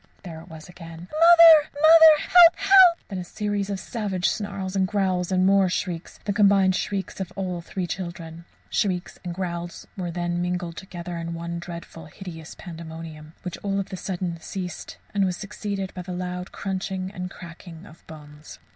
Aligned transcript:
There 0.23 0.41
it 0.41 0.47
was 0.47 0.67
again, 0.67 1.07
"Mother! 1.11 1.69
Mother! 1.79 2.21
Help! 2.23 2.55
Help!" 2.55 2.97
Then 3.09 3.19
a 3.19 3.23
series 3.23 3.69
of 3.69 3.79
savage 3.79 4.27
snarls 4.27 4.75
and 4.75 4.87
growls 4.87 5.31
and 5.31 5.45
more 5.45 5.69
shrieks 5.69 6.19
the 6.25 6.33
combined 6.33 6.75
shrieks 6.75 7.19
of 7.19 7.31
all 7.35 7.61
three 7.61 7.85
children. 7.85 8.45
Shrieks 8.71 9.19
and 9.23 9.31
growls 9.35 9.85
were 9.95 10.09
then 10.09 10.41
mingled 10.41 10.75
together 10.75 11.17
in 11.17 11.35
one 11.35 11.59
dreadful, 11.59 12.07
hideous 12.07 12.55
pandemonium, 12.55 13.33
which 13.43 13.59
all 13.59 13.79
of 13.79 13.93
a 13.93 13.95
sudden 13.95 14.39
ceased, 14.39 14.97
and 15.13 15.23
was 15.23 15.37
succeeded 15.37 15.93
by 15.93 16.01
the 16.01 16.13
loud 16.13 16.51
crunching 16.51 17.11
and 17.11 17.29
cracking 17.29 17.85
of 17.85 18.03
bones. 18.07 18.57